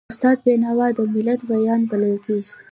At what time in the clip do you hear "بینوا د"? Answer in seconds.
0.45-0.99